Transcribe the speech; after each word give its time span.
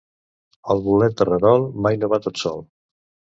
El 0.73 0.79
bolet 0.87 1.17
terrerol 1.19 1.67
mai 1.87 2.01
no 2.05 2.11
va 2.15 2.21
tot 2.25 2.43
sol. 2.47 2.65